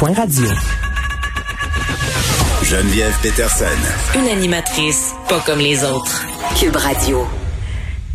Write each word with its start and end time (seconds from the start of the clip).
cube.radio. 0.00 0.48
Geneviève 2.62 3.14
Peterson. 3.22 3.66
Une 4.18 4.28
animatrice 4.28 5.14
pas 5.28 5.40
comme 5.44 5.58
les 5.58 5.84
autres. 5.84 6.24
Cube 6.58 6.76
Radio. 6.76 7.26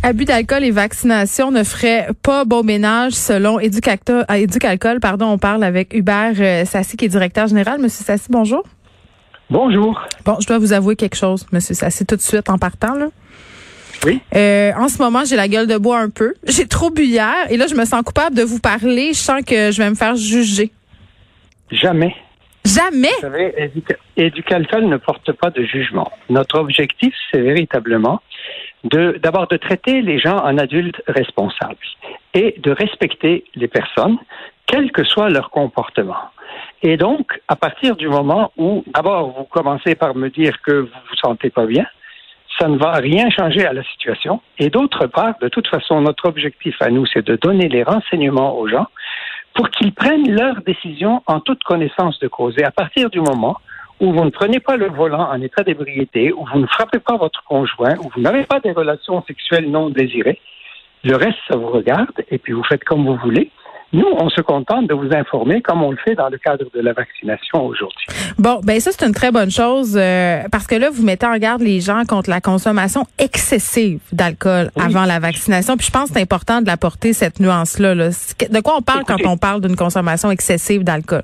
Abus 0.02 0.24
d'alcool 0.24 0.64
et 0.64 0.72
vaccination 0.72 1.52
ne 1.52 1.62
ferait 1.62 2.08
pas 2.22 2.44
bon 2.44 2.64
ménage 2.64 3.12
selon 3.12 3.60
Éducalcool. 3.60 5.00
Pardon, 5.00 5.26
on 5.26 5.38
parle 5.38 5.62
avec 5.62 5.94
Hubert 5.94 6.34
euh, 6.40 6.64
Sassi, 6.64 6.96
qui 6.96 7.04
est 7.04 7.08
directeur 7.08 7.46
général. 7.46 7.80
Monsieur 7.80 8.04
Sassi, 8.04 8.26
bonjour. 8.30 8.64
Bonjour. 9.48 10.02
Bon, 10.24 10.38
je 10.40 10.46
dois 10.46 10.58
vous 10.58 10.72
avouer 10.72 10.96
quelque 10.96 11.16
chose, 11.16 11.46
Monsieur 11.52 11.74
Sassi, 11.74 12.04
tout 12.04 12.16
de 12.16 12.22
suite 12.22 12.50
en 12.50 12.58
partant. 12.58 12.94
Là. 12.94 13.06
Oui. 14.04 14.20
Euh, 14.34 14.72
en 14.76 14.88
ce 14.88 14.98
moment, 14.98 15.24
j'ai 15.24 15.36
la 15.36 15.46
gueule 15.46 15.68
de 15.68 15.76
bois 15.76 16.00
un 16.00 16.10
peu. 16.10 16.34
J'ai 16.48 16.66
trop 16.66 16.90
bu 16.90 17.04
hier 17.04 17.34
et 17.48 17.56
là, 17.56 17.66
je 17.68 17.74
me 17.74 17.84
sens 17.84 18.02
coupable 18.02 18.34
de 18.34 18.42
vous 18.42 18.58
parler. 18.58 19.12
Je 19.12 19.18
sens 19.18 19.42
que 19.46 19.70
je 19.70 19.80
vais 19.80 19.88
me 19.88 19.94
faire 19.94 20.16
juger. 20.16 20.72
Jamais. 21.70 22.14
Jamais. 22.64 23.08
Vous 23.14 23.20
savez, 23.20 23.70
ne 24.16 24.96
porte 24.96 25.32
pas 25.32 25.50
de 25.50 25.62
jugement. 25.62 26.10
Notre 26.28 26.58
objectif, 26.58 27.14
c'est 27.30 27.40
véritablement 27.40 28.20
de 28.84 29.18
d'abord 29.22 29.46
de 29.48 29.56
traiter 29.56 30.02
les 30.02 30.18
gens 30.18 30.38
en 30.38 30.58
adultes 30.58 31.00
responsables 31.06 31.86
et 32.34 32.54
de 32.58 32.70
respecter 32.72 33.44
les 33.54 33.68
personnes, 33.68 34.18
quel 34.66 34.90
que 34.92 35.04
soit 35.04 35.28
leur 35.28 35.50
comportement. 35.50 36.30
Et 36.82 36.96
donc, 36.96 37.40
à 37.48 37.56
partir 37.56 37.96
du 37.96 38.08
moment 38.08 38.52
où, 38.56 38.84
d'abord, 38.94 39.30
vous 39.30 39.44
commencez 39.44 39.94
par 39.94 40.14
me 40.14 40.28
dire 40.28 40.60
que 40.62 40.72
vous 40.72 41.00
vous 41.08 41.16
sentez 41.16 41.50
pas 41.50 41.66
bien, 41.66 41.86
ça 42.58 42.68
ne 42.68 42.78
va 42.78 42.92
rien 42.92 43.28
changer 43.30 43.66
à 43.66 43.72
la 43.72 43.82
situation. 43.84 44.40
Et 44.58 44.70
d'autre 44.70 45.06
part, 45.06 45.34
de 45.40 45.48
toute 45.48 45.68
façon, 45.68 46.00
notre 46.00 46.26
objectif 46.26 46.74
à 46.80 46.90
nous, 46.90 47.06
c'est 47.06 47.24
de 47.24 47.36
donner 47.36 47.68
les 47.68 47.82
renseignements 47.82 48.58
aux 48.58 48.68
gens 48.68 48.86
pour 49.56 49.70
qu'ils 49.70 49.92
prennent 49.92 50.30
leurs 50.30 50.60
décisions 50.62 51.22
en 51.26 51.40
toute 51.40 51.64
connaissance 51.64 52.18
de 52.20 52.28
cause. 52.28 52.54
Et 52.58 52.64
à 52.64 52.70
partir 52.70 53.10
du 53.10 53.20
moment 53.20 53.56
où 53.98 54.12
vous 54.12 54.24
ne 54.24 54.30
prenez 54.30 54.60
pas 54.60 54.76
le 54.76 54.88
volant 54.88 55.30
en 55.30 55.40
état 55.40 55.62
d'ébriété, 55.62 56.30
où 56.32 56.44
vous 56.52 56.60
ne 56.60 56.66
frappez 56.66 56.98
pas 56.98 57.16
votre 57.16 57.42
conjoint, 57.44 57.96
où 58.00 58.10
vous 58.14 58.20
n'avez 58.20 58.44
pas 58.44 58.60
des 58.60 58.72
relations 58.72 59.24
sexuelles 59.26 59.70
non 59.70 59.88
désirées, 59.88 60.38
le 61.02 61.16
reste, 61.16 61.38
ça 61.48 61.56
vous 61.56 61.68
regarde, 61.68 62.22
et 62.30 62.38
puis 62.38 62.52
vous 62.52 62.64
faites 62.64 62.84
comme 62.84 63.06
vous 63.06 63.16
voulez. 63.16 63.50
Nous, 63.92 64.06
on 64.18 64.28
se 64.28 64.40
contente 64.40 64.88
de 64.88 64.94
vous 64.94 65.14
informer 65.14 65.62
comme 65.62 65.82
on 65.82 65.92
le 65.92 65.96
fait 65.96 66.14
dans 66.14 66.28
le 66.28 66.38
cadre 66.38 66.64
de 66.74 66.80
la 66.80 66.92
vaccination 66.92 67.64
aujourd'hui. 67.64 68.06
Bon, 68.36 68.60
ben 68.62 68.80
ça 68.80 68.90
c'est 68.92 69.06
une 69.06 69.14
très 69.14 69.30
bonne 69.30 69.50
chose 69.50 69.96
euh, 69.96 70.42
parce 70.50 70.66
que 70.66 70.74
là 70.74 70.90
vous 70.90 71.04
mettez 71.04 71.26
en 71.26 71.36
garde 71.36 71.62
les 71.62 71.80
gens 71.80 72.02
contre 72.04 72.28
la 72.28 72.40
consommation 72.40 73.04
excessive 73.18 74.00
d'alcool 74.12 74.70
avant 74.76 75.04
la 75.04 75.20
vaccination. 75.20 75.76
Puis 75.76 75.86
je 75.86 75.92
pense 75.92 76.08
que 76.08 76.14
c'est 76.14 76.22
important 76.22 76.60
de 76.60 76.66
l'apporter 76.66 77.12
cette 77.12 77.38
nuance 77.38 77.78
là, 77.78 77.94
De 77.94 78.60
quoi 78.60 78.74
on 78.76 78.82
parle 78.82 79.04
quand 79.06 79.24
on 79.24 79.36
parle 79.36 79.60
d'une 79.60 79.76
consommation 79.76 80.30
excessive 80.30 80.82
d'alcool? 80.82 81.22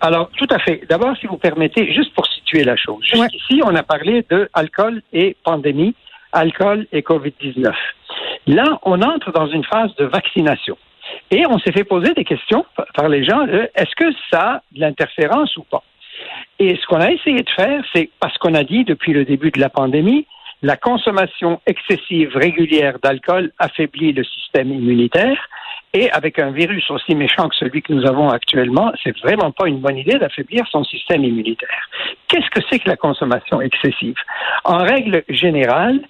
Alors, 0.00 0.30
tout 0.36 0.46
à 0.50 0.58
fait. 0.58 0.82
D'abord, 0.88 1.14
si 1.18 1.26
vous 1.26 1.36
permettez, 1.36 1.92
juste 1.92 2.14
pour 2.14 2.26
situer 2.26 2.64
la 2.64 2.76
chose. 2.76 3.04
Jusqu'ici, 3.04 3.60
on 3.64 3.74
a 3.74 3.82
parlé 3.82 4.24
de 4.30 4.48
alcool 4.54 5.02
et 5.12 5.36
pandémie, 5.44 5.94
alcool 6.32 6.86
et 6.92 7.02
COVID-19. 7.02 7.70
Là, 8.46 8.78
on 8.84 9.02
entre 9.02 9.32
dans 9.32 9.46
une 9.46 9.64
phase 9.64 9.94
de 9.96 10.06
vaccination. 10.06 10.76
Et 11.30 11.46
on 11.46 11.58
s'est 11.58 11.72
fait 11.72 11.84
poser 11.84 12.12
des 12.14 12.24
questions 12.24 12.64
par 12.94 13.08
les 13.08 13.24
gens, 13.24 13.46
est-ce 13.46 13.94
que 13.96 14.12
ça 14.30 14.40
a 14.40 14.62
de 14.72 14.80
l'interférence 14.80 15.56
ou 15.56 15.62
pas? 15.62 15.82
Et 16.58 16.76
ce 16.76 16.86
qu'on 16.86 17.00
a 17.00 17.10
essayé 17.10 17.42
de 17.42 17.50
faire, 17.50 17.82
c'est 17.94 18.10
parce 18.20 18.36
qu'on 18.38 18.54
a 18.54 18.64
dit 18.64 18.84
depuis 18.84 19.12
le 19.12 19.24
début 19.24 19.50
de 19.50 19.60
la 19.60 19.70
pandémie, 19.70 20.26
la 20.62 20.76
consommation 20.76 21.60
excessive 21.66 22.36
régulière 22.36 22.98
d'alcool 23.02 23.50
affaiblit 23.58 24.12
le 24.12 24.24
système 24.24 24.70
immunitaire. 24.70 25.48
Et 25.92 26.10
avec 26.12 26.38
un 26.38 26.50
virus 26.50 26.88
aussi 26.90 27.16
méchant 27.16 27.48
que 27.48 27.56
celui 27.56 27.82
que 27.82 27.92
nous 27.92 28.06
avons 28.06 28.28
actuellement, 28.28 28.92
c'est 29.02 29.18
vraiment 29.20 29.50
pas 29.50 29.66
une 29.66 29.80
bonne 29.80 29.96
idée 29.96 30.18
d'affaiblir 30.18 30.64
son 30.70 30.84
système 30.84 31.24
immunitaire. 31.24 31.88
Qu'est-ce 32.28 32.48
que 32.50 32.60
c'est 32.70 32.78
que 32.78 32.88
la 32.88 32.96
consommation 32.96 33.60
excessive? 33.60 34.14
En 34.64 34.78
règle 34.78 35.24
générale, 35.28 36.00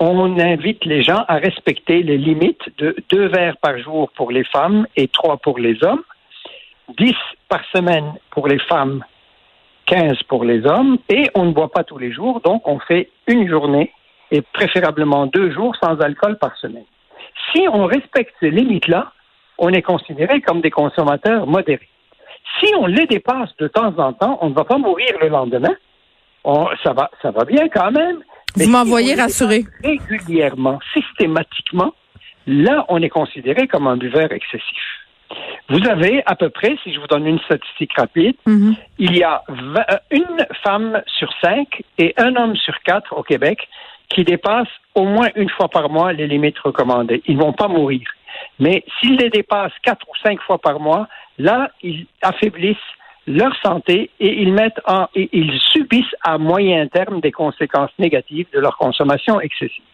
on 0.00 0.38
invite 0.38 0.84
les 0.86 1.02
gens 1.02 1.24
à 1.28 1.36
respecter 1.36 2.02
les 2.02 2.16
limites 2.16 2.62
de 2.78 2.96
deux 3.10 3.28
verres 3.28 3.58
par 3.58 3.78
jour 3.78 4.10
pour 4.16 4.32
les 4.32 4.44
femmes 4.44 4.86
et 4.96 5.08
trois 5.08 5.36
pour 5.36 5.58
les 5.58 5.84
hommes, 5.84 6.02
dix 6.98 7.16
par 7.48 7.60
semaine 7.74 8.14
pour 8.30 8.48
les 8.48 8.58
femmes, 8.60 9.04
quinze 9.84 10.20
pour 10.26 10.44
les 10.44 10.64
hommes, 10.64 10.96
et 11.10 11.28
on 11.34 11.44
ne 11.44 11.52
boit 11.52 11.70
pas 11.70 11.84
tous 11.84 11.98
les 11.98 12.12
jours, 12.12 12.40
donc 12.40 12.66
on 12.66 12.78
fait 12.78 13.10
une 13.26 13.46
journée 13.46 13.92
et 14.30 14.40
préférablement 14.40 15.26
deux 15.26 15.52
jours 15.52 15.76
sans 15.82 16.00
alcool 16.00 16.38
par 16.38 16.56
semaine. 16.56 16.84
Si 17.52 17.68
on 17.68 17.84
respecte 17.84 18.34
ces 18.40 18.50
limites-là, 18.50 19.12
on 19.58 19.68
est 19.68 19.82
considéré 19.82 20.40
comme 20.40 20.62
des 20.62 20.70
consommateurs 20.70 21.46
modérés. 21.46 21.88
Si 22.58 22.72
on 22.78 22.86
les 22.86 23.06
dépasse 23.06 23.54
de 23.58 23.68
temps 23.68 23.92
en 23.98 24.14
temps, 24.14 24.38
on 24.40 24.48
ne 24.48 24.54
va 24.54 24.64
pas 24.64 24.78
mourir 24.78 25.10
le 25.20 25.28
lendemain. 25.28 25.74
ça 26.82 26.94
va, 26.94 27.10
ça 27.20 27.30
va 27.30 27.44
bien 27.44 27.68
quand 27.68 27.90
même, 27.90 28.22
vous 28.56 28.70
m'envoyez 28.70 29.14
rassurer. 29.14 29.64
Régulièrement, 29.84 30.78
systématiquement, 30.92 31.94
là, 32.46 32.84
on 32.88 33.00
est 33.02 33.08
considéré 33.08 33.66
comme 33.66 33.86
un 33.86 33.96
buveur 33.96 34.32
excessif. 34.32 34.82
Vous 35.68 35.86
avez 35.88 36.22
à 36.26 36.34
peu 36.34 36.50
près, 36.50 36.76
si 36.82 36.92
je 36.92 36.98
vous 36.98 37.06
donne 37.06 37.26
une 37.26 37.38
statistique 37.40 37.92
rapide, 37.96 38.34
mhm. 38.46 38.74
il 38.98 39.16
y 39.16 39.22
a 39.22 39.42
euh, 39.48 39.82
une 40.10 40.46
femme 40.64 41.00
sur 41.06 41.32
cinq 41.40 41.84
et 41.98 42.12
un 42.16 42.34
homme 42.34 42.56
sur 42.56 42.74
quatre 42.82 43.16
au 43.16 43.22
Québec 43.22 43.68
qui 44.08 44.24
dépassent 44.24 44.66
au 44.96 45.04
moins 45.04 45.28
une 45.36 45.48
fois 45.48 45.68
par 45.68 45.88
mois 45.88 46.12
les 46.12 46.26
limites 46.26 46.58
recommandées. 46.58 47.22
Ils 47.26 47.36
ne 47.36 47.42
vont 47.42 47.52
pas 47.52 47.68
mourir. 47.68 48.02
Mais 48.58 48.84
s'ils 48.98 49.16
les 49.16 49.30
dépassent 49.30 49.78
quatre 49.84 50.06
ou 50.08 50.12
cinq 50.24 50.40
fois 50.42 50.58
par 50.58 50.80
mois, 50.80 51.06
là, 51.38 51.70
ils 51.82 52.06
affaiblissent 52.22 52.76
leur 53.30 53.54
santé 53.62 54.10
et 54.20 54.42
ils 54.42 54.52
mettent 54.52 54.80
en 54.86 55.06
ils 55.14 55.58
subissent 55.72 56.16
à 56.22 56.38
moyen 56.38 56.86
terme 56.88 57.20
des 57.20 57.32
conséquences 57.32 57.90
négatives 57.98 58.46
de 58.52 58.60
leur 58.60 58.76
consommation 58.76 59.40
excessive. 59.40 59.84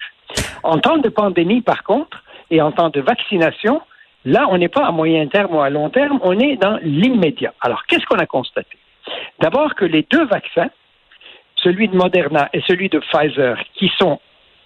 En 0.63 0.79
temps 0.79 0.99
de 0.99 1.09
pandémie, 1.09 1.61
par 1.61 1.83
contre, 1.85 2.23
et 2.51 2.61
en 2.61 2.73
temps 2.73 2.91
de 2.91 3.01
vaccination, 3.01 3.81
là, 4.25 4.47
on 4.51 4.59
n'est 4.59 4.69
pas 4.69 4.87
à 4.87 4.91
moyen 4.91 5.27
terme 5.27 5.55
ou 5.55 5.61
à 5.61 5.71
long 5.71 5.91
terme, 5.91 6.19
on 6.23 6.39
est 6.39 6.57
dans 6.57 6.79
l'immédiat. 6.83 7.55
Alors, 7.61 7.85
qu'est-ce 7.87 8.07
qu'on 8.07 8.19
a 8.19 8.27
constaté? 8.27 8.77
D'abord 9.41 9.75
que 9.75 9.85
les 9.85 10.07
deux 10.11 10.25
vaccins, 10.27 10.71
celui 11.57 11.89
de 11.89 11.97
Moderna 11.97 12.49
et 12.53 12.61
celui 12.67 12.89
de 12.89 12.99
Pfizer, 12.99 13.57
qui 13.75 13.91
sont 13.99 14.21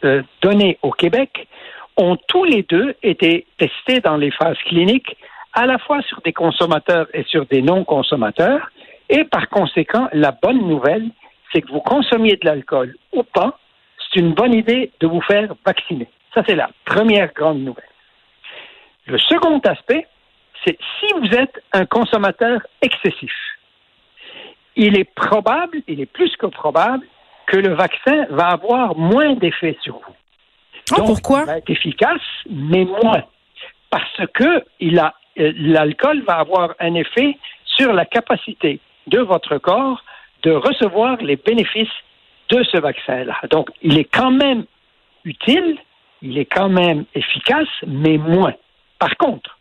euh, 0.04 0.22
donnés 0.42 0.78
au 0.82 0.90
Québec, 0.90 1.48
ont 1.96 2.16
tous 2.28 2.44
les 2.44 2.62
deux 2.62 2.94
été 3.02 3.46
testés 3.58 4.00
dans 4.00 4.16
les 4.16 4.30
phases 4.30 4.58
cliniques 4.66 5.16
à 5.52 5.66
la 5.66 5.78
fois 5.78 6.02
sur 6.02 6.20
des 6.22 6.32
consommateurs 6.32 7.06
et 7.14 7.24
sur 7.24 7.46
des 7.46 7.62
non-consommateurs. 7.62 8.70
Et 9.08 9.24
par 9.24 9.48
conséquent, 9.48 10.08
la 10.12 10.32
bonne 10.32 10.66
nouvelle, 10.68 11.10
c'est 11.52 11.62
que 11.62 11.72
vous 11.72 11.80
consommiez 11.80 12.36
de 12.36 12.46
l'alcool 12.46 12.96
ou 13.12 13.22
pas, 13.22 13.58
c'est 13.98 14.20
une 14.20 14.34
bonne 14.34 14.54
idée 14.54 14.92
de 15.00 15.06
vous 15.06 15.20
faire 15.20 15.54
vacciner. 15.64 16.08
Ça, 16.34 16.42
c'est 16.46 16.54
la 16.54 16.70
première 16.84 17.32
grande 17.32 17.60
nouvelle. 17.60 17.84
Le 19.06 19.18
second 19.18 19.58
aspect, 19.60 20.06
c'est 20.64 20.78
si 21.00 21.06
vous 21.18 21.34
êtes 21.34 21.62
un 21.72 21.86
consommateur 21.86 22.60
excessif, 22.82 23.32
il 24.76 24.96
est 24.96 25.12
probable, 25.14 25.82
il 25.88 26.00
est 26.00 26.06
plus 26.06 26.36
que 26.36 26.46
probable, 26.46 27.04
que 27.46 27.56
le 27.56 27.74
vaccin 27.74 28.26
va 28.30 28.48
avoir 28.48 28.96
moins 28.96 29.34
d'effet 29.34 29.76
sur 29.82 29.94
vous. 29.94 30.14
Ah, 30.92 31.02
pourquoi? 31.04 31.40
Il 31.40 31.46
va 31.46 31.58
être 31.58 31.70
efficace, 31.70 32.22
mais 32.48 32.84
moins. 32.84 33.24
Parce 33.90 34.26
que 34.34 34.64
il 34.78 34.98
a 35.00 35.14
l'alcool 35.36 36.22
va 36.22 36.34
avoir 36.34 36.74
un 36.80 36.94
effet 36.94 37.36
sur 37.64 37.92
la 37.92 38.04
capacité 38.04 38.80
de 39.06 39.20
votre 39.20 39.58
corps 39.58 40.02
de 40.42 40.52
recevoir 40.52 41.16
les 41.18 41.36
bénéfices 41.36 41.88
de 42.50 42.62
ce 42.64 42.78
vaccin-là. 42.78 43.36
Donc, 43.50 43.70
il 43.82 43.98
est 43.98 44.04
quand 44.04 44.30
même 44.30 44.64
utile, 45.24 45.76
il 46.22 46.38
est 46.38 46.46
quand 46.46 46.68
même 46.68 47.04
efficace, 47.14 47.68
mais 47.86 48.18
moins. 48.18 48.54
Par 48.98 49.16
contre, 49.16 49.58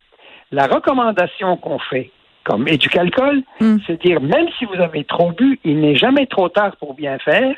la 0.52 0.68
recommandation 0.68 1.58
qu'on 1.58 1.80
fait 1.80 2.12
comme 2.44 2.68
éducalcool, 2.68 3.44
mm. 3.60 3.78
c'est 3.86 4.02
dire 4.02 4.22
même 4.22 4.48
si 4.58 4.66
vous 4.66 4.82
avez 4.82 5.04
trop 5.04 5.32
bu, 5.32 5.60
il 5.64 5.80
n'est 5.80 5.96
jamais 5.96 6.26
trop 6.26 6.50
tard 6.50 6.76
pour 6.78 6.96
bien 6.96 7.20
faire. 7.20 7.56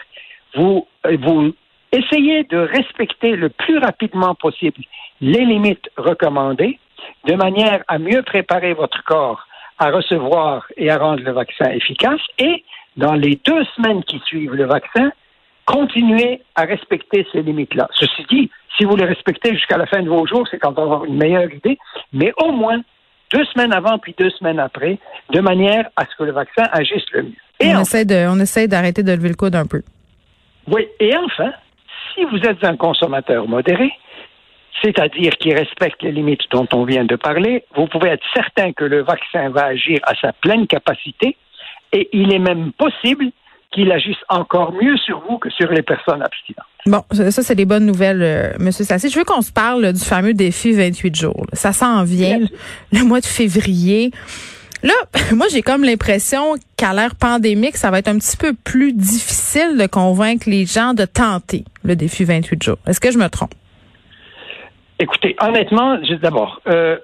Vous, 0.55 0.85
euh, 1.05 1.17
vous 1.21 1.53
essayez 1.91 2.43
de 2.43 2.57
respecter 2.57 3.35
le 3.35 3.49
plus 3.49 3.77
rapidement 3.77 4.35
possible 4.35 4.81
les 5.21 5.45
limites 5.45 5.89
recommandées 5.97 6.79
de 7.25 7.35
manière 7.35 7.83
à 7.87 7.99
mieux 7.99 8.21
préparer 8.23 8.73
votre 8.73 9.03
corps 9.03 9.45
à 9.81 9.89
recevoir 9.89 10.67
et 10.77 10.91
à 10.91 10.97
rendre 10.97 11.23
le 11.23 11.31
vaccin 11.31 11.71
efficace 11.71 12.21
et, 12.37 12.63
dans 12.97 13.13
les 13.13 13.39
deux 13.43 13.63
semaines 13.75 14.03
qui 14.03 14.19
suivent 14.19 14.53
le 14.53 14.65
vaccin, 14.65 15.11
continuer 15.65 16.41
à 16.55 16.63
respecter 16.63 17.25
ces 17.31 17.41
limites-là. 17.41 17.87
Ceci 17.93 18.25
dit, 18.29 18.51
si 18.77 18.85
vous 18.85 18.95
les 18.95 19.05
respectez 19.05 19.53
jusqu'à 19.53 19.77
la 19.77 19.87
fin 19.87 20.03
de 20.03 20.09
vos 20.09 20.25
jours, 20.27 20.47
c'est 20.49 20.59
quand 20.59 20.77
on 20.77 20.83
aura 20.83 21.05
une 21.07 21.17
meilleure 21.17 21.51
idée, 21.51 21.79
mais 22.13 22.31
au 22.37 22.51
moins 22.51 22.81
deux 23.33 23.45
semaines 23.45 23.73
avant 23.73 23.97
puis 23.97 24.13
deux 24.19 24.29
semaines 24.31 24.59
après, 24.59 24.99
de 25.31 25.39
manière 25.39 25.89
à 25.95 26.05
ce 26.05 26.15
que 26.15 26.23
le 26.23 26.31
vaccin 26.31 26.63
agisse 26.71 27.09
le 27.13 27.23
mieux. 27.23 27.31
Et 27.59 27.75
on, 27.75 27.81
essaie 27.81 28.05
de, 28.05 28.27
on 28.27 28.39
essaie 28.39 28.67
d'arrêter 28.67 29.03
de 29.03 29.11
lever 29.11 29.29
le 29.29 29.35
coude 29.35 29.55
un 29.55 29.65
peu. 29.65 29.81
Oui, 30.67 30.87
et 30.99 31.15
enfin, 31.17 31.51
si 32.13 32.23
vous 32.25 32.37
êtes 32.37 32.63
un 32.63 32.75
consommateur 32.75 33.47
modéré, 33.47 33.91
c'est-à-dire 34.81 35.33
qui 35.37 35.53
respecte 35.53 36.01
les 36.03 36.11
limites 36.11 36.41
dont 36.51 36.67
on 36.73 36.85
vient 36.85 37.05
de 37.05 37.15
parler, 37.15 37.63
vous 37.75 37.87
pouvez 37.87 38.09
être 38.09 38.25
certain 38.33 38.73
que 38.73 38.83
le 38.83 39.03
vaccin 39.03 39.49
va 39.49 39.65
agir 39.65 39.99
à 40.03 40.13
sa 40.15 40.33
pleine 40.33 40.67
capacité 40.67 41.37
et 41.93 42.09
il 42.13 42.33
est 42.33 42.39
même 42.39 42.71
possible 42.73 43.25
qu'il 43.71 43.91
agisse 43.91 44.17
encore 44.27 44.73
mieux 44.73 44.97
sur 44.97 45.23
vous 45.27 45.37
que 45.37 45.49
sur 45.49 45.71
les 45.71 45.81
personnes 45.81 46.21
abstinentes. 46.21 46.65
Bon, 46.85 47.03
ça, 47.11 47.41
c'est 47.43 47.55
des 47.55 47.65
bonnes 47.65 47.85
nouvelles, 47.85 48.21
euh, 48.21 48.53
Monsieur 48.59 48.83
Sassi. 48.83 49.09
Je 49.09 49.17
veux 49.17 49.23
qu'on 49.23 49.41
se 49.41 49.51
parle 49.51 49.93
du 49.93 50.03
fameux 50.03 50.33
défi 50.33 50.73
28 50.73 51.15
jours. 51.15 51.45
Ça 51.53 51.71
s'en 51.71 52.03
vient, 52.03 52.39
le 52.91 53.03
mois 53.03 53.21
de 53.21 53.25
février. 53.25 54.11
Là, 54.83 54.93
moi, 55.33 55.45
j'ai 55.49 55.61
comme 55.61 55.83
l'impression 55.83 56.55
qu'à 56.75 56.93
l'ère 56.93 57.15
pandémique, 57.15 57.77
ça 57.77 57.91
va 57.91 57.99
être 57.99 58.09
un 58.09 58.17
petit 58.17 58.35
peu 58.35 58.53
plus 58.53 58.93
difficile 58.93 59.77
de 59.77 59.85
convaincre 59.85 60.49
les 60.49 60.65
gens 60.65 60.93
de 60.93 61.05
tenter 61.05 61.63
le 61.83 61.95
défi 61.95 62.25
28 62.25 62.61
jours. 62.61 62.77
Est-ce 62.87 62.99
que 62.99 63.11
je 63.11 63.17
me 63.17 63.29
trompe? 63.29 63.53
Écoutez, 65.01 65.35
honnêtement, 65.41 65.97
d'abord, 66.21 66.61
euh, 66.67 66.95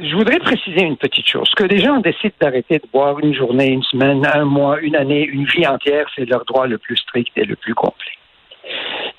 je 0.00 0.16
voudrais 0.16 0.38
préciser 0.38 0.80
une 0.80 0.96
petite 0.96 1.28
chose. 1.28 1.50
Que 1.54 1.64
des 1.64 1.78
gens 1.78 1.98
décident 1.98 2.34
d'arrêter 2.40 2.78
de 2.78 2.86
boire 2.90 3.18
une 3.20 3.34
journée, 3.34 3.66
une 3.66 3.82
semaine, 3.82 4.26
un 4.26 4.46
mois, 4.46 4.80
une 4.80 4.96
année, 4.96 5.22
une 5.22 5.44
vie 5.44 5.66
entière, 5.66 6.06
c'est 6.16 6.24
leur 6.24 6.46
droit 6.46 6.66
le 6.66 6.78
plus 6.78 6.96
strict 6.96 7.36
et 7.36 7.44
le 7.44 7.54
plus 7.54 7.74
complet. 7.74 8.12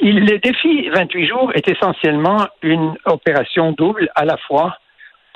Le 0.01 0.37
défi 0.39 0.89
28 0.89 1.27
jours 1.27 1.51
est 1.53 1.69
essentiellement 1.69 2.47
une 2.63 2.95
opération 3.05 3.73
double 3.73 4.09
à 4.15 4.25
la 4.25 4.37
fois 4.37 4.75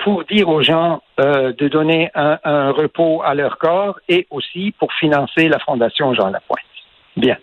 pour 0.00 0.24
dire 0.24 0.48
aux 0.48 0.62
gens 0.62 1.00
euh, 1.20 1.52
de 1.52 1.68
donner 1.68 2.10
un, 2.16 2.40
un, 2.42 2.72
repos 2.72 3.22
à 3.24 3.34
leur 3.34 3.56
corps 3.58 4.00
et 4.08 4.26
aussi 4.30 4.74
pour 4.80 4.92
financer 4.94 5.48
la 5.48 5.60
Fondation 5.60 6.12
Jean 6.12 6.30
Lapointe. 6.30 6.58
Bien. 7.16 7.36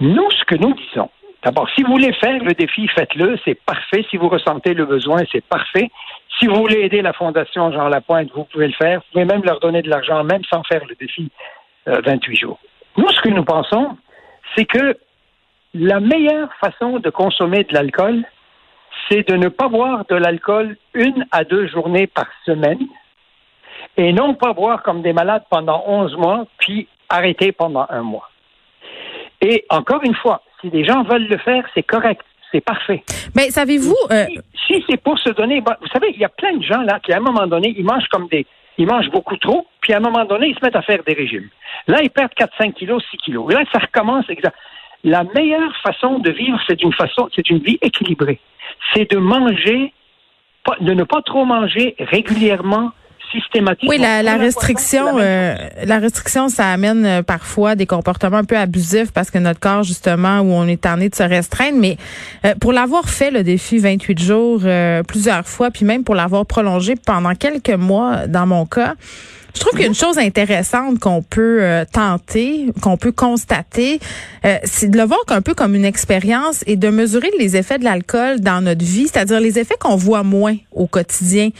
Nous, 0.00 0.30
ce 0.30 0.44
que 0.46 0.54
nous 0.54 0.72
disons, 0.72 1.10
d'abord, 1.44 1.68
si 1.74 1.82
vous 1.82 1.92
voulez 1.92 2.12
faire 2.14 2.42
le 2.42 2.52
défi, 2.52 2.88
faites-le, 2.88 3.38
c'est 3.44 3.54
parfait. 3.54 4.04
Si 4.10 4.16
vous 4.16 4.28
ressentez 4.28 4.74
le 4.74 4.86
besoin, 4.86 5.18
c'est 5.30 5.44
parfait. 5.44 5.90
Si 6.38 6.46
vous 6.46 6.54
voulez 6.54 6.80
aider 6.80 7.02
la 7.02 7.12
Fondation 7.12 7.72
Jean 7.72 7.88
Lapointe, 7.88 8.30
vous 8.34 8.44
pouvez 8.44 8.68
le 8.68 8.74
faire. 8.74 9.00
Vous 9.00 9.12
pouvez 9.12 9.24
même 9.24 9.42
leur 9.44 9.60
donner 9.60 9.82
de 9.82 9.90
l'argent, 9.90 10.22
même 10.24 10.42
sans 10.44 10.62
faire 10.64 10.84
le 10.86 10.94
défi 10.94 11.30
euh, 11.88 12.00
28 12.04 12.36
jours. 12.36 12.58
Nous, 12.96 13.08
ce 13.08 13.20
que 13.20 13.28
nous 13.28 13.44
pensons, 13.44 13.96
c'est 14.56 14.64
que 14.64 14.96
la 15.74 16.00
meilleure 16.00 16.52
façon 16.60 16.98
de 16.98 17.10
consommer 17.10 17.64
de 17.64 17.74
l'alcool, 17.74 18.24
c'est 19.08 19.28
de 19.28 19.36
ne 19.36 19.48
pas 19.48 19.68
boire 19.68 20.04
de 20.08 20.16
l'alcool 20.16 20.76
une 20.94 21.26
à 21.30 21.44
deux 21.44 21.66
journées 21.68 22.06
par 22.06 22.26
semaine 22.44 22.86
et 23.96 24.12
non 24.12 24.34
pas 24.34 24.52
boire 24.52 24.82
comme 24.82 25.02
des 25.02 25.12
malades 25.12 25.44
pendant 25.50 25.82
11 25.86 26.16
mois, 26.16 26.46
puis 26.58 26.88
arrêter 27.08 27.52
pendant 27.52 27.86
un 27.88 28.02
mois. 28.02 28.30
Et 29.40 29.64
encore 29.70 30.02
une 30.04 30.14
fois, 30.14 30.42
si 30.60 30.70
des 30.70 30.84
gens 30.84 31.02
veulent 31.02 31.28
le 31.28 31.38
faire, 31.38 31.64
c'est 31.74 31.82
correct, 31.82 32.22
c'est 32.52 32.60
parfait. 32.60 33.02
Mais 33.34 33.50
savez-vous... 33.50 33.96
Euh... 34.10 34.26
Si, 34.66 34.74
si 34.74 34.84
c'est 34.88 35.00
pour 35.00 35.18
se 35.18 35.30
donner... 35.30 35.60
vous 35.60 35.88
savez, 35.92 36.10
il 36.14 36.20
y 36.20 36.24
a 36.24 36.28
plein 36.28 36.56
de 36.56 36.62
gens 36.62 36.82
là 36.82 37.00
qui, 37.00 37.12
à 37.12 37.18
un 37.18 37.20
moment 37.20 37.46
donné, 37.46 37.74
ils 37.76 37.84
mangent 37.84 38.08
comme 38.10 38.28
des... 38.28 38.46
Ils 38.80 38.86
mangent 38.86 39.10
beaucoup 39.10 39.36
trop, 39.36 39.66
puis 39.80 39.92
à 39.92 39.96
un 39.96 40.00
moment 40.00 40.24
donné, 40.24 40.48
ils 40.48 40.54
se 40.54 40.64
mettent 40.64 40.76
à 40.76 40.82
faire 40.82 41.02
des 41.04 41.12
régimes. 41.12 41.48
Là, 41.88 41.98
ils 42.00 42.10
perdent 42.10 42.32
4-5 42.38 42.74
kilos, 42.74 43.02
6 43.10 43.16
kilos. 43.18 43.50
Et 43.50 43.54
là, 43.54 43.64
ça 43.72 43.80
recommence. 43.80 44.26
La 45.02 45.24
meilleure 45.24 45.76
façon 45.82 46.20
de 46.20 46.30
vivre, 46.30 46.60
c'est 46.68 46.80
une 46.82 46.92
façon, 46.92 47.28
c'est 47.34 47.50
une 47.50 47.58
vie 47.58 47.78
équilibrée. 47.82 48.38
C'est 48.94 49.10
de 49.10 49.18
manger, 49.18 49.92
de 50.80 50.92
ne 50.92 51.02
pas 51.02 51.22
trop 51.22 51.44
manger 51.44 51.96
régulièrement, 51.98 52.92
Oui, 53.88 53.98
la, 53.98 54.22
la 54.22 54.36
restriction, 54.36 55.18
euh, 55.18 55.54
la 55.84 55.98
restriction, 55.98 56.48
ça 56.48 56.70
amène 56.70 57.04
euh, 57.04 57.22
parfois 57.22 57.74
des 57.74 57.86
comportements 57.86 58.38
un 58.38 58.44
peu 58.44 58.56
abusifs 58.56 59.12
parce 59.12 59.30
que 59.30 59.38
notre 59.38 59.60
corps, 59.60 59.82
justement, 59.82 60.40
où 60.40 60.52
on 60.52 60.66
est 60.66 60.80
tanné 60.80 61.08
de 61.08 61.14
se 61.14 61.22
restreindre. 61.22 61.78
Mais 61.78 61.96
euh, 62.44 62.54
pour 62.60 62.72
l'avoir 62.72 63.08
fait 63.08 63.30
le 63.30 63.42
défi 63.42 63.78
28 63.78 64.18
jours 64.18 64.62
plusieurs 65.06 65.46
fois, 65.46 65.70
puis 65.70 65.84
même 65.84 66.04
pour 66.04 66.14
l'avoir 66.14 66.46
prolongé 66.46 66.94
pendant 66.96 67.34
quelques 67.34 67.70
mois, 67.70 68.26
dans 68.26 68.46
mon 68.46 68.66
cas. 68.66 68.94
Je 69.58 69.62
trouve 69.64 69.72
qu'il 69.72 69.80
y 69.80 69.84
a 69.86 69.88
une 69.88 69.94
chose 69.94 70.18
intéressante 70.18 71.00
qu'on 71.00 71.20
peut 71.20 71.58
euh, 71.62 71.84
tenter, 71.84 72.66
qu'on 72.80 72.96
peut 72.96 73.10
constater, 73.10 73.98
euh, 74.44 74.56
c'est 74.62 74.88
de 74.88 74.96
le 74.96 75.02
voir 75.02 75.18
un 75.30 75.42
peu 75.42 75.52
comme 75.52 75.74
une 75.74 75.84
expérience 75.84 76.62
et 76.68 76.76
de 76.76 76.88
mesurer 76.90 77.32
les 77.40 77.56
effets 77.56 77.76
de 77.76 77.82
l'alcool 77.82 78.38
dans 78.38 78.60
notre 78.60 78.84
vie, 78.84 79.08
c'est-à-dire 79.08 79.40
les 79.40 79.58
effets 79.58 79.74
qu'on 79.80 79.96
voit 79.96 80.22
moins 80.22 80.54
au 80.70 80.86
quotidien, 80.86 81.50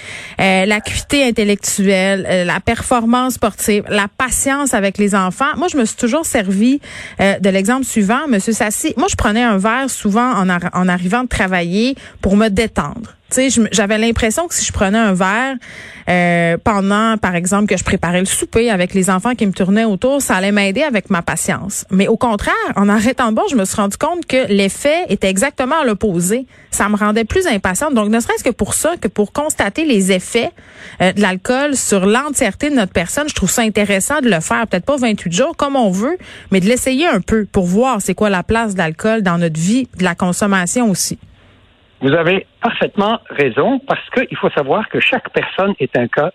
euh, 0.41 0.65
l'acuité 0.65 1.25
intellectuelle, 1.25 2.25
euh, 2.31 2.45
la 2.45 2.61
performance 2.61 3.35
sportive, 3.35 3.83
la 3.89 4.07
patience 4.07 4.75
avec 4.75 4.97
les 4.97 5.17
enfants. 5.17 5.57
Moi, 5.57 5.67
je 5.69 5.77
me 5.77 5.85
suis 5.85 5.97
toujours 5.97 6.25
servi 6.25 6.81
de 7.19 7.51
l'exemple 7.51 7.85
suivant, 7.85 8.29
Monsieur 8.29 8.53
Sassi. 8.53 8.95
Moi, 8.97 9.09
je 9.11 9.17
prenais 9.17 9.43
un 9.43 9.59
verre 9.59 9.91
souvent 9.91 10.35
en, 10.35 10.49
en 10.49 10.89
arrivant 10.89 11.25
de 11.25 11.29
travailler 11.29 11.97
pour 12.23 12.37
me 12.37 12.49
détendre. 12.49 13.18
Tu 13.31 13.51
j'avais 13.73 13.99
l'impression 13.99 14.49
que 14.49 14.55
si 14.55 14.65
je 14.65 14.73
prenais 14.73 14.97
un 14.97 15.13
verre 15.13 15.57
euh, 16.09 16.57
pendant, 16.65 17.19
par 17.19 17.35
exemple, 17.35 17.67
que 17.67 17.77
je 17.77 17.85
préparais 17.85 18.21
le 18.21 18.27
souper 18.27 18.71
avec 18.71 18.95
les 18.95 19.11
enfants 19.11 19.35
qui 19.35 19.47
me 19.47 19.53
tournaient 19.53 19.85
autour, 19.85 20.23
ça 20.23 20.37
allait 20.37 20.53
m'aider 20.53 20.83
avec 20.83 21.11
ma 21.11 21.21
patience. 21.21 21.85
Mais 21.91 22.09
au 22.09 22.17
contraire, 22.17 22.55
en 22.77 22.89
arrêtant 22.89 23.31
boire, 23.33 23.47
je 23.51 23.57
me 23.57 23.67
suis 23.67 23.77
rendu 23.77 23.99
compte 23.99 24.25
que 24.25 24.47
l'effet 24.49 25.05
était 25.11 25.29
exactement 25.29 25.85
l'opposé. 25.85 26.47
Ça 26.71 26.89
me 26.89 26.97
rendait 26.97 27.27
plus 27.27 27.47
impatiente. 27.47 27.93
Donc, 27.93 28.09
ne 28.09 28.19
serait-ce 28.19 28.43
que 28.43 28.51
pour 28.51 28.73
ça, 28.73 28.97
que 28.97 29.09
pour 29.09 29.33
constater 29.33 29.85
les 29.85 30.11
effets 30.11 30.51
euh, 31.03 31.13
de 31.13 31.21
l'alcool 31.21 31.77
sur 31.77 32.07
l'entièreté 32.07 32.71
de 32.71 32.77
notre 32.77 32.93
personne, 32.93 33.29
je 33.29 33.35
trouve 33.35 33.51
ça 33.51 33.61
intéressant 33.61 34.23
de 34.23 34.31
le 34.31 34.41
faire. 34.41 34.67
Peut-être 34.67 34.87
pas 34.87 34.97
28 34.97 35.31
jours 35.31 35.55
comme 35.55 35.77
on 35.77 35.91
veut, 35.91 36.17
mais 36.51 36.61
de 36.61 36.67
l'essayer 36.67 37.07
un 37.07 37.21
peu 37.21 37.45
pour 37.45 37.67
voir 37.67 38.01
c'est 38.01 38.15
quoi 38.15 38.31
la 38.31 38.43
place 38.43 38.73
de 38.73 38.79
l'alcool 38.79 39.21
dans 39.21 39.37
notre 39.37 39.61
vie, 39.61 39.87
de 39.99 40.05
la 40.05 40.15
consommation 40.15 40.91
aussi. 40.91 41.19
Vous 42.01 42.13
avez 42.13 42.47
parfaitement 42.61 43.19
raison 43.29 43.81
parce 43.81 44.09
qu'il 44.11 44.37
faut 44.37 44.51
savoir 44.51 44.89
que 44.89 45.01
chaque 45.01 45.31
personne 45.31 45.75
est 45.81 45.97
un 45.97 46.07
cas 46.07 46.31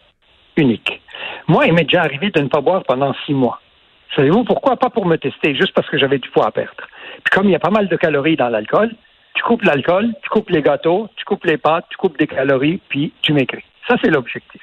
unique. 0.57 1.01
Moi, 1.47 1.65
il 1.67 1.73
m'est 1.73 1.85
déjà 1.85 2.01
arrivé 2.01 2.31
de 2.31 2.41
ne 2.41 2.47
pas 2.47 2.59
boire 2.59 2.83
pendant 2.83 3.13
six 3.25 3.33
mois. 3.33 3.61
Savez-vous 4.15 4.43
pourquoi? 4.43 4.75
Pas 4.75 4.89
pour 4.89 5.05
me 5.05 5.15
tester, 5.17 5.55
juste 5.55 5.73
parce 5.73 5.89
que 5.89 5.97
j'avais 5.97 6.19
du 6.19 6.29
poids 6.29 6.47
à 6.47 6.51
perdre. 6.51 6.83
Puis 7.23 7.31
comme 7.31 7.45
il 7.45 7.51
y 7.51 7.55
a 7.55 7.59
pas 7.59 7.69
mal 7.69 7.87
de 7.87 7.95
calories 7.95 8.35
dans 8.35 8.49
l'alcool, 8.49 8.93
tu 9.33 9.43
coupes 9.43 9.63
l'alcool, 9.63 10.13
tu 10.21 10.29
coupes 10.29 10.49
les 10.49 10.61
gâteaux, 10.61 11.09
tu 11.15 11.23
coupes 11.25 11.45
les 11.45 11.57
pâtes, 11.57 11.85
tu 11.89 11.97
coupes 11.97 12.17
des 12.19 12.27
calories, 12.27 12.79
puis 12.89 13.13
tu 13.21 13.33
maigris. 13.33 13.63
Ça, 13.87 13.95
c'est 14.03 14.11
l'objectif. 14.11 14.61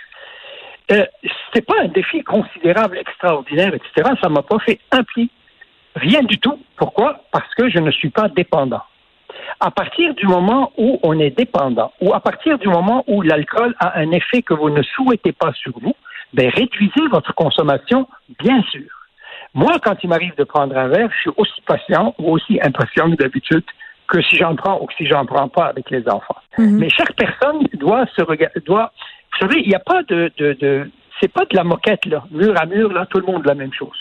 Euh, 0.93 1.07
c'est 1.55 1.65
pas 1.65 1.81
un 1.83 1.89
défi 1.89 2.23
considérable, 2.23 2.99
extraordinaire, 2.99 3.75
etc. 3.75 4.11
Ça 4.23 4.29
m'a 4.29 4.43
pas 4.43 4.59
fait 4.59 4.79
un 4.93 5.03
pli. 5.03 5.31
Rien 5.97 6.23
du 6.23 6.39
tout. 6.39 6.61
Pourquoi? 6.77 7.25
Parce 7.33 7.53
que 7.55 7.69
je 7.71 7.79
ne 7.79 7.91
suis 7.91 8.11
pas 8.11 8.29
dépendant 8.29 8.83
à 9.61 9.71
partir 9.71 10.15
du 10.15 10.27
moment 10.27 10.73
où 10.77 10.99
on 11.03 11.19
est 11.19 11.37
dépendant, 11.37 11.93
ou 12.01 12.15
à 12.15 12.21
partir 12.21 12.59
du 12.59 12.69
moment 12.69 13.05
où 13.07 13.23
l'alcool 13.23 13.75
a 13.79 13.99
un 13.99 14.11
effet 14.13 14.43
que 14.43 14.55
vous 14.55 14.71
ne 14.71 14.83
souhaitez 14.83 15.33
pas 15.33 15.53
sur 15.53 15.73
vous, 15.81 15.95
ben 16.33 16.49
réduisez 16.51 17.09
votre 17.11 17.35
consommation, 17.35 18.09
bien 18.39 18.63
sûr. 18.71 18.89
Moi, 19.55 19.73
quand 19.83 19.97
il 20.03 20.09
m'arrive 20.09 20.37
de 20.37 20.45
prendre 20.45 20.77
un 20.77 20.89
verre, 20.89 21.11
je 21.13 21.21
suis 21.21 21.31
aussi 21.37 21.61
patient 21.67 22.15
ou 22.19 22.33
aussi 22.33 22.61
impatient 22.63 23.11
que 23.11 23.17
d'habitude 23.17 23.65
que 24.07 24.21
si 24.23 24.37
j'en 24.37 24.57
prends 24.57 24.81
ou 24.81 24.87
que 24.87 24.95
si 24.95 25.07
j'en 25.07 25.25
prends 25.25 25.49
pas 25.49 25.67
avec 25.67 25.91
les 25.91 26.09
enfants. 26.09 26.37
Mhm. 26.59 26.79
Mais 26.79 26.89
chaque 26.91 27.15
personne 27.15 27.67
doit 27.75 28.07
se 28.17 28.23
regarder, 28.23 28.61
doit, 28.61 28.93
vous 29.33 29.47
savez, 29.47 29.61
il 29.63 29.69
n'y 29.69 29.75
a 29.75 29.81
pas 29.81 30.03
de, 30.03 30.31
de, 30.37 30.53
de 30.55 30.91
c'est 31.21 31.33
pas 31.33 31.45
de 31.45 31.57
la 31.57 31.65
moquette 31.65 32.07
là, 32.07 32.25
mur 32.31 32.55
à 32.59 32.67
mur 32.67 32.93
là, 32.93 33.07
tout 33.07 33.21
le 33.21 33.27
monde 33.27 33.45
la 33.47 33.55
même 33.55 33.73
chose. 33.73 33.99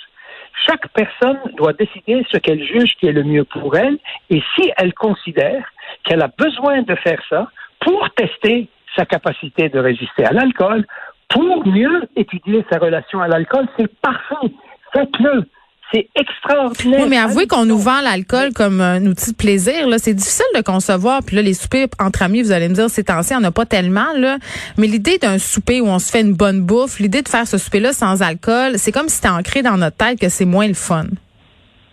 Chaque 0.66 0.88
personne 0.90 1.40
doit 1.56 1.74
décider 1.74 2.26
ce 2.32 2.38
qu'elle 2.38 2.64
juge 2.64 2.96
qui 3.00 3.08
est 3.08 3.12
le 3.12 3.24
mieux 3.24 3.46
pour 3.46 3.76
elle 3.76 3.98
et 4.30 4.42
si 4.56 4.72
elle 4.78 4.94
considère 4.94 5.66
qu'elle 6.04 6.22
a 6.22 6.30
besoin 6.38 6.82
de 6.82 6.96
faire 6.96 7.22
ça 7.30 7.50
pour 7.80 8.10
tester 8.12 8.68
sa 8.96 9.06
capacité 9.06 9.70
de 9.70 9.80
résister 9.80 10.26
à 10.26 10.32
l'alcool, 10.32 10.86
pour 11.30 11.66
mieux 11.66 12.08
étudier 12.16 12.66
sa 12.72 12.80
relation 12.80 13.22
à 13.22 13.28
l'alcool, 13.28 13.68
c'est 13.78 13.94
parfait. 14.02 14.52
Faites-le. 14.94 15.46
C'est 15.92 16.08
extraordinaire. 16.16 17.02
Oui, 17.02 17.10
mais 17.10 17.18
avouez 17.18 17.48
qu'on 17.48 17.66
nous 17.66 17.80
vend 17.80 18.02
l'alcool 18.02 18.54
comme 18.54 18.80
un 18.80 19.04
outil 19.08 19.32
de 19.32 19.36
plaisir. 19.36 19.88
Là, 19.88 19.98
c'est 19.98 20.14
difficile 20.14 20.46
de 20.56 20.62
concevoir. 20.62 21.22
Puis 21.26 21.36
là, 21.36 21.42
les 21.42 21.56
soupers 21.56 21.88
entre 22.00 22.22
amis, 22.22 22.44
vous 22.44 22.52
allez 22.52 22.70
me 22.70 22.76
dire, 22.76 22.90
c'est 22.90 23.10
ancien, 23.10 23.38
on 23.38 23.42
n'a 23.42 23.52
pas 23.52 23.66
tellement. 23.66 24.14
Là. 24.16 24.38
Mais 24.78 24.86
l'idée 24.86 25.18
d'un 25.18 25.40
souper 25.40 25.82
où 25.82 25.88
on 25.88 25.98
se 25.98 26.12
fait 26.12 26.22
une 26.22 26.36
bonne 26.36 26.62
bouffe, 26.62 27.00
l'idée 27.00 27.24
de 27.24 27.28
faire 27.28 27.48
ce 27.48 27.58
souper-là 27.58 27.94
sans 27.94 28.22
alcool, 28.22 28.74
c'est 28.76 28.92
comme 28.92 29.10
si 29.10 29.16
c'était 29.16 29.30
ancré 29.30 29.64
dans 29.64 29.78
notre 29.78 29.98
tête 29.98 30.20
que 30.20 30.30
c'est 30.30 30.46
moins 30.46 30.68
le 30.68 30.76
fun. 30.76 31.06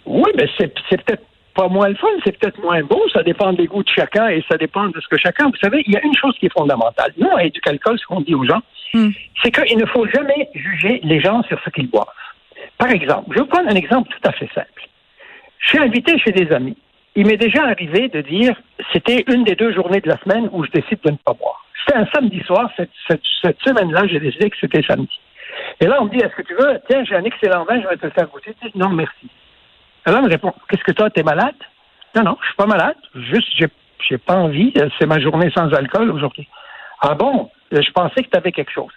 Oui, 0.05 0.31
mais 0.37 0.47
c'est, 0.59 0.73
peut-être 1.03 1.23
pas 1.55 1.69
moins 1.69 1.89
le 1.89 1.97
fun, 1.97 2.09
c'est 2.23 2.39
peut-être 2.39 2.61
moins 2.61 2.83
beau. 2.83 3.01
Ça 3.15 3.23
dépend 3.23 3.55
des 3.55 3.67
goûts 3.67 3.83
de 3.83 3.89
chacun 3.89 4.29
et 4.29 4.45
ça 4.49 4.59
dépend 4.59 4.89
de 4.89 5.01
ce 5.01 5.09
que 5.09 5.17
chacun. 5.17 5.47
Vous 5.47 5.57
savez, 5.57 5.83
il 5.87 5.95
y 5.95 5.97
a 5.97 6.05
une 6.05 6.15
chose 6.15 6.35
qui 6.39 6.47
est 6.47 6.53
fondamentale. 6.53 7.13
Nous, 7.17 7.31
à 7.35 7.45
Éducalcool, 7.45 7.99
ce 7.99 8.05
qu'on 8.07 8.21
dit 8.21 8.35
aux 8.35 8.45
gens, 8.45 8.61
hmm. 8.93 9.09
c'est 9.43 9.51
qu'il 9.51 9.79
ne 9.79 9.87
faut 9.87 10.07
jamais 10.07 10.51
juger 10.55 11.01
les 11.03 11.21
gens 11.21 11.43
sur 11.45 11.59
ce 11.65 11.71
qu'ils 11.71 11.89
boivent. 11.89 12.07
Par 12.79 12.91
exemple, 12.91 13.35
je 13.35 13.43
vais 13.43 13.49
prendre 13.49 13.71
un 13.71 13.75
exemple 13.75 14.09
tout 14.11 14.29
à 14.29 14.33
fait 14.33 14.49
simple. 14.55 14.89
Je 15.59 15.69
suis 15.69 15.79
invité 15.79 16.19
chez 16.19 16.33
des 16.33 16.53
amis. 16.53 16.77
Il 17.15 17.27
m'est 17.27 17.39
déjà 17.39 17.65
arrivé 17.65 18.09
de 18.09 18.21
dire, 18.21 18.55
c'était 18.93 19.25
une 19.29 19.45
des 19.45 19.55
deux 19.55 19.73
journées 19.73 20.01
de 20.01 20.09
la 20.09 20.19
semaine 20.19 20.49
où 20.53 20.65
je 20.65 20.71
décide 20.71 21.01
de 21.03 21.13
ne 21.13 21.17
pas 21.17 21.33
boire. 21.33 21.65
C'était 21.85 21.99
un 21.99 22.07
samedi 22.15 22.41
soir, 22.43 22.71
cette, 22.77 22.91
semaine-là, 23.65 24.07
j'ai 24.07 24.21
décidé 24.21 24.51
que 24.51 24.57
c'était 24.61 24.83
samedi. 24.83 25.19
Et 25.81 25.87
là, 25.87 25.97
on 26.01 26.07
me 26.07 26.11
dit, 26.11 26.19
est-ce 26.19 26.35
que 26.35 26.43
tu 26.43 26.55
veux, 26.55 26.79
tiens, 26.89 27.05
j'ai 27.05 27.17
un 27.17 27.25
excellent 27.25 27.65
vin, 27.65 27.81
je 27.81 27.89
vais 27.89 27.97
te 27.97 28.05
le 28.05 28.13
faire 28.13 28.29
goûter. 28.29 28.55
non, 28.75 28.91
merci. 28.91 29.29
Alors, 30.05 30.21
on 30.21 30.25
me 30.25 30.29
répond, 30.31 30.53
qu'est-ce 30.69 30.85
que 30.85 30.93
toi, 30.93 31.09
t'es 31.09 31.23
malade? 31.23 31.55
Non, 32.15 32.23
non, 32.23 32.37
je 32.43 32.47
suis 32.47 32.57
pas 32.57 32.67
malade. 32.67 32.97
Juste, 33.15 33.49
j'ai 33.57 33.69
j'ai 34.09 34.19
pas 34.19 34.37
envie, 34.37 34.73
c'est 34.99 35.07
ma 35.07 35.19
journée 35.21 35.51
sans 35.57 35.73
alcool 35.73 36.11
aujourd'hui. 36.11 36.49
Ah 37.01 37.15
bon, 37.15 37.51
je 37.73 37.91
pensais 37.93 38.23
que 38.23 38.31
tu 38.31 38.37
avais 38.37 38.53
quelque 38.53 38.73
chose. 38.73 38.93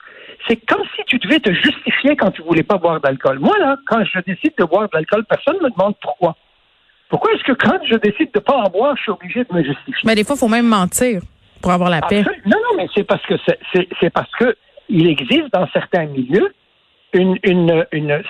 C'est 0.48 0.58
comme 0.68 0.84
si 0.96 1.04
tu 1.06 1.18
devais 1.20 1.40
te 1.40 1.52
justifier 1.54 2.16
quand 2.16 2.32
tu 2.32 2.42
voulais 2.42 2.64
pas 2.64 2.78
boire 2.78 3.00
d'alcool. 3.00 3.40
Moi, 3.40 3.58
là, 3.60 3.78
quand 3.86 4.04
je 4.04 4.20
décide 4.20 4.54
de 4.58 4.64
boire 4.64 4.84
de 4.84 4.90
l'alcool, 4.94 5.26
personne 5.26 5.58
ne 5.58 5.66
me 5.66 5.70
demande 5.70 5.96
pourquoi. 6.02 6.36
Pourquoi 7.10 7.34
est-ce 7.34 7.44
que 7.44 7.54
quand 7.54 7.80
je 7.84 7.96
décide 7.96 8.32
de 8.34 8.40
pas 8.40 8.56
en 8.56 8.70
boire, 8.70 8.96
je 8.96 9.02
suis 9.02 9.12
obligé 9.12 9.44
de 9.44 9.54
me 9.54 9.64
justifier? 9.64 10.02
Mais 10.06 10.16
des 10.16 10.24
fois, 10.24 10.36
il 10.36 10.40
faut 10.40 10.48
même 10.48 10.68
mentir 10.68 11.22
pour 11.62 11.72
avoir 11.72 11.90
la 11.90 12.02
paix. 12.02 12.24
Non, 12.46 12.58
non, 12.58 12.78
mais 12.78 12.88
c'est 12.94 13.04
parce 13.04 13.26
que 13.26 13.34
c'est 14.00 14.10
parce 14.12 14.32
que 14.40 14.56
il 14.88 15.08
existe 15.08 15.52
dans 15.54 15.68
certains 15.72 16.06
milieux 16.06 16.54
une, 17.14 17.38
une, 17.44 17.86
une, 17.92 18.22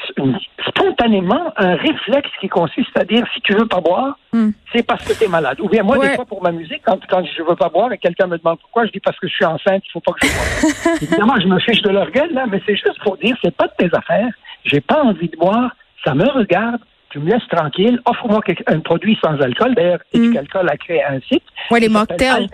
spontanément 0.68 1.54
un 1.58 1.76
réflexe 1.76 2.30
qui 2.40 2.48
consiste 2.48 2.98
à 2.98 3.04
dire 3.04 3.26
si 3.34 3.42
tu 3.42 3.54
veux 3.54 3.68
pas 3.68 3.82
boire, 3.82 4.18
hmm. 4.32 4.52
c'est 4.74 4.86
parce 4.86 5.04
que 5.06 5.18
tu 5.18 5.26
es 5.26 5.28
malade. 5.28 5.60
Ou 5.60 5.68
bien 5.68 5.84
moi, 5.84 5.98
des 5.98 6.16
fois, 6.16 6.26
pour 6.26 6.42
ma 6.42 6.52
musique, 6.52 6.82
quand, 6.86 7.00
quand 7.08 7.24
je 7.26 7.44
veux 7.44 7.56
pas 7.56 7.70
boire 7.70 7.92
et 7.92 7.98
quelqu'un 7.98 8.28
me 8.28 8.38
demande 8.38 8.60
pourquoi, 8.60 8.86
je 8.86 8.92
dis 8.92 9.00
parce 9.00 9.20
que 9.20 9.28
je 9.28 9.34
suis 9.34 9.46
enceinte, 9.46 9.84
il 9.86 9.92
faut 9.92 10.00
pas 10.00 10.14
que 10.14 10.26
je 10.26 10.32
boive. 10.32 10.98
Évidemment, 11.02 11.40
je 11.40 11.48
me 11.48 11.60
fiche 11.60 11.82
de 11.82 11.90
leur 11.90 12.10
gueule, 12.12 12.34
là, 12.34 12.46
mais 12.50 12.62
c'est 12.66 12.76
juste 12.76 13.00
pour 13.04 13.18
dire 13.18 13.36
c'est 13.44 13.56
pas 13.56 13.68
de 13.68 13.74
tes 13.78 13.96
affaires. 13.96 14.30
J'ai 14.64 14.82
pas 14.82 15.04
envie 15.04 15.30
de 15.30 15.38
boire, 15.38 15.72
ça 16.06 16.14
me 16.14 16.28
regarde, 16.30 16.80
tu 17.10 17.20
me 17.20 17.32
laisses 17.32 17.48
tranquille, 17.50 18.00
offre-moi 18.06 18.42
un 18.68 18.80
produit 18.80 19.18
sans 19.24 19.40
alcool. 19.42 19.76
D'ailleurs, 19.76 20.00
mm. 20.14 20.38
Alcool 20.38 20.70
a 20.70 20.78
créé 20.78 21.04
un 21.04 21.20
site. 21.22 21.44
Oui, 21.72 21.82
les 21.82 21.90
mocktails. 21.90 22.48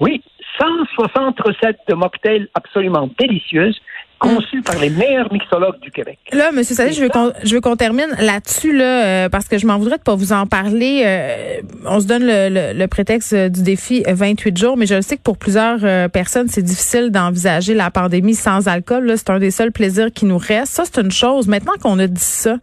Oui, 0.00 0.22
160 0.60 1.40
recettes 1.40 1.80
de 1.88 1.94
mocktails 1.94 2.48
absolument 2.54 3.08
délicieuses 3.18 3.78
conçues 4.18 4.62
par 4.62 4.78
les 4.78 4.90
meilleurs 4.90 5.32
mixologues 5.32 5.78
du 5.80 5.90
Québec. 5.90 6.18
Là, 6.32 6.52
Monsieur 6.52 6.74
Sadi, 6.74 6.94
je 6.94 7.02
veux 7.02 7.08
qu'on 7.08 7.32
je 7.42 7.54
veux 7.54 7.60
qu'on 7.60 7.76
termine 7.76 8.08
là-dessus 8.18 8.76
là, 8.76 9.04
euh, 9.04 9.28
parce 9.28 9.48
que 9.48 9.58
je 9.58 9.66
m'en 9.66 9.78
voudrais 9.78 9.98
de 9.98 10.02
pas 10.02 10.14
vous 10.14 10.32
en 10.32 10.46
parler. 10.46 11.02
Euh, 11.04 11.60
on 11.86 12.00
se 12.00 12.06
donne 12.06 12.24
le, 12.24 12.72
le, 12.72 12.86
prétexte 12.86 13.34
du 13.34 13.62
défi 13.62 14.04
28 14.06 14.56
jours, 14.56 14.76
mais 14.76 14.86
je 14.86 15.00
sais 15.00 15.16
que 15.16 15.22
pour 15.22 15.36
plusieurs 15.36 15.80
euh, 15.82 16.08
personnes, 16.08 16.48
c'est 16.48 16.62
difficile 16.62 17.10
d'envisager 17.10 17.74
la 17.74 17.90
pandémie 17.90 18.34
sans 18.34 18.68
alcool. 18.68 19.12
C'est 19.16 19.30
un 19.30 19.38
des 19.38 19.50
seuls 19.50 19.72
plaisirs 19.72 20.10
qui 20.14 20.26
nous 20.26 20.38
reste. 20.38 20.72
Ça, 20.72 20.84
c'est 20.84 21.00
une 21.00 21.12
chose. 21.12 21.48
Maintenant 21.48 21.74
qu'on 21.82 21.98
a 21.98 22.06
dit 22.06 22.20
ça. 22.20 22.56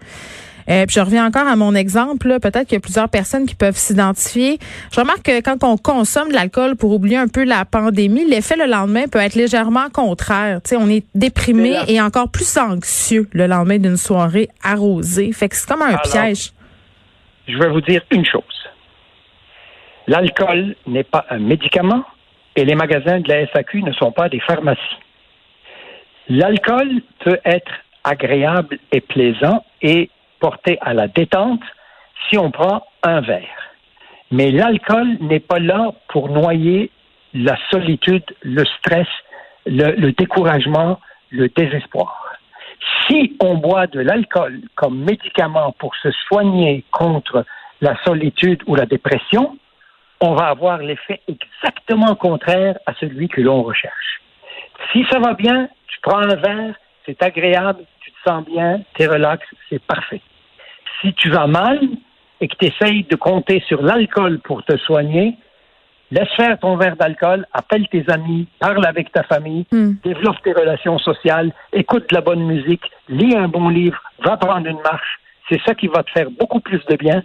Euh, 0.71 0.85
puis 0.85 0.95
je 0.95 1.01
reviens 1.01 1.25
encore 1.25 1.47
à 1.47 1.55
mon 1.55 1.75
exemple. 1.75 2.39
Peut-être 2.39 2.63
qu'il 2.63 2.73
y 2.73 2.77
a 2.77 2.79
plusieurs 2.79 3.09
personnes 3.09 3.45
qui 3.45 3.55
peuvent 3.55 3.75
s'identifier. 3.75 4.57
Je 4.91 4.99
remarque 4.99 5.23
que 5.23 5.41
quand 5.41 5.63
on 5.63 5.75
consomme 5.75 6.29
de 6.29 6.33
l'alcool 6.33 6.77
pour 6.77 6.93
oublier 6.93 7.17
un 7.17 7.27
peu 7.27 7.43
la 7.43 7.65
pandémie, 7.65 8.25
l'effet 8.25 8.55
le 8.55 8.65
lendemain 8.65 9.07
peut 9.11 9.19
être 9.19 9.35
légèrement 9.35 9.89
contraire. 9.89 10.61
on 10.77 10.89
est 10.89 11.05
déprimé 11.13 11.75
et 11.87 11.99
encore 12.01 12.31
plus 12.31 12.57
anxieux 12.57 13.27
le 13.33 13.47
lendemain 13.47 13.79
d'une 13.79 13.97
soirée 13.97 14.47
arrosée. 14.63 15.33
Fait 15.33 15.49
que 15.49 15.55
c'est 15.55 15.67
comme 15.67 15.81
un 15.81 15.97
piège. 15.97 16.51
Je 17.47 17.57
vais 17.57 17.69
vous 17.69 17.81
dire 17.81 18.01
une 18.11 18.25
chose. 18.25 18.43
L'alcool 20.07 20.75
n'est 20.87 21.03
pas 21.03 21.25
un 21.29 21.39
médicament 21.39 22.03
et 22.55 22.63
les 22.65 22.75
magasins 22.75 23.19
de 23.19 23.27
la 23.27 23.47
SAQ 23.51 23.83
ne 23.83 23.91
sont 23.93 24.11
pas 24.11 24.29
des 24.29 24.39
pharmacies. 24.39 24.79
L'alcool 26.29 27.01
peut 27.23 27.39
être 27.43 27.71
agréable 28.03 28.79
et 28.91 29.01
plaisant 29.01 29.63
et 29.81 30.09
porter 30.41 30.77
à 30.81 30.93
la 30.93 31.07
détente 31.07 31.63
si 32.29 32.37
on 32.37 32.51
prend 32.51 32.83
un 33.03 33.21
verre. 33.21 33.61
Mais 34.31 34.51
l'alcool 34.51 35.17
n'est 35.21 35.39
pas 35.39 35.59
là 35.59 35.93
pour 36.09 36.29
noyer 36.29 36.91
la 37.33 37.57
solitude, 37.69 38.23
le 38.41 38.65
stress, 38.65 39.07
le, 39.65 40.11
découragement, 40.11 40.99
le 41.29 41.47
désespoir. 41.49 42.35
Si 43.07 43.37
on 43.41 43.55
boit 43.55 43.87
de 43.87 43.99
l'alcool 43.99 44.61
comme 44.75 45.03
médicament 45.03 45.73
pour 45.73 45.95
se 45.95 46.09
soigner 46.27 46.83
contre 46.91 47.45
la 47.81 47.95
solitude 48.03 48.61
ou 48.67 48.75
la 48.75 48.85
dépression, 48.85 49.57
on 50.19 50.33
va 50.33 50.47
avoir 50.47 50.77
l'effet 50.77 51.21
exactement 51.27 52.15
contraire 52.15 52.77
à 52.85 52.93
celui 52.99 53.27
que 53.27 53.41
l'on 53.41 53.63
recherche. 53.63 54.21
Si 54.91 55.05
ça 55.11 55.19
va 55.19 55.33
bien, 55.33 55.69
tu 55.87 55.99
prends 56.01 56.19
un 56.19 56.35
verre, 56.35 56.75
c'est 57.05 57.21
agréable, 57.23 57.83
tu 57.99 58.11
te 58.11 58.29
sens 58.29 58.45
bien, 58.45 58.81
tu 58.95 59.03
es 59.03 59.07
relax, 59.07 59.45
c'est 59.69 59.81
parfait 59.81 60.21
si 61.01 61.13
tu 61.13 61.29
vas 61.29 61.47
mal 61.47 61.79
et 62.39 62.47
que 62.47 62.55
tu 62.55 62.65
essayes 62.65 63.03
de 63.03 63.15
compter 63.15 63.63
sur 63.67 63.81
l'alcool 63.81 64.39
pour 64.39 64.63
te 64.63 64.77
soigner, 64.77 65.37
laisse 66.11 66.29
faire 66.35 66.59
ton 66.59 66.75
verre 66.75 66.95
d'alcool, 66.95 67.45
appelle 67.53 67.87
tes 67.89 68.03
amis, 68.09 68.47
parle 68.59 68.85
avec 68.85 69.11
ta 69.11 69.23
famille, 69.23 69.65
hmm. 69.71 69.93
développe 70.03 70.41
tes 70.43 70.53
relations 70.53 70.97
sociales, 70.99 71.51
écoute 71.73 72.09
de 72.09 72.15
la 72.15 72.21
bonne 72.21 72.45
musique, 72.45 72.83
lis 73.09 73.35
un 73.35 73.47
bon 73.47 73.69
livre, 73.69 74.01
va 74.23 74.37
prendre 74.37 74.67
une 74.67 74.81
marche. 74.81 75.19
C'est 75.49 75.61
ça 75.65 75.75
qui 75.75 75.87
va 75.87 76.03
te 76.03 76.11
faire 76.11 76.29
beaucoup 76.31 76.59
plus 76.59 76.83
de 76.89 76.95
bien 76.95 77.23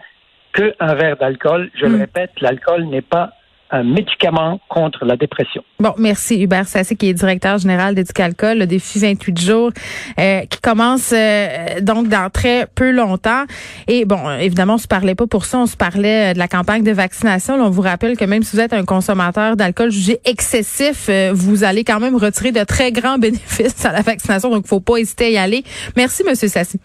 qu'un 0.53 0.95
verre 0.95 1.17
d'alcool. 1.17 1.71
Je 1.75 1.87
le 1.87 1.97
hmm. 1.97 2.01
répète, 2.01 2.41
l'alcool 2.41 2.85
n'est 2.85 3.03
pas 3.03 3.33
un 3.71 3.83
médicament 3.83 4.61
contre 4.69 5.05
la 5.05 5.17
dépression. 5.17 5.63
Bon, 5.81 5.93
merci 5.99 6.41
Hubert 6.41 6.69
Sassé 6.69 6.97
qui 6.97 7.09
est 7.09 7.15
directeur 7.15 7.59
général 7.59 7.95
d'Éducalcool, 7.95 8.59
le 8.59 8.67
défi 8.67 8.99
28 8.99 9.41
jours, 9.41 9.71
euh, 10.19 10.41
qui 10.43 10.61
commence 10.61 11.13
euh, 11.13 11.81
donc 11.81 12.09
dans 12.09 12.31
très 12.31 12.67
peu 12.75 12.91
longtemps. 12.91 13.45
Et 13.89 14.05
bon, 14.05 14.31
évidemment, 14.39 14.75
on 14.75 14.79
se 14.79 14.89
parlait 14.89 15.15
pas 15.15 15.27
pour 15.27 15.45
ça, 15.45 15.59
on 15.59 15.67
se 15.67 15.77
parlait 15.77 16.31
euh, 16.31 16.35
de 16.35 16.39
la 16.39 16.49
campagne 16.49 16.83
de 16.83 16.93
vaccination. 16.93 17.55
on 17.55 17.71
vous 17.71 17.83
rappelle 17.83 18.17
que 18.17 18.25
même 18.25 18.43
si 18.43 18.57
vous 18.57 18.63
êtes 18.63 18.73
un 18.73 18.85
consommateur 18.85 19.57
d'alcool 19.57 19.91
jugé 19.91 20.21
excessif, 20.25 21.11
vous 21.33 21.65
allez 21.65 21.85
quand 21.85 22.01
même 22.01 22.17
retirer 22.17 22.53
de 22.53 22.65
très 22.65 22.93
grands 22.93 23.19
bénéfices 23.27 23.85
à 23.85 23.93
la 23.93 24.03
vaccination, 24.03 24.51
donc 24.51 24.67
faut 24.67 24.81
pas 24.81 24.99
hésiter 24.99 25.27
à 25.27 25.31
y 25.31 25.37
aller. 25.39 25.65
Merci, 25.97 26.23
Monsieur 26.25 26.49
Sassy. 26.49 26.81